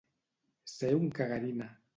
Ser 0.71 0.91
un 1.03 1.13
cagarina. 1.21 1.73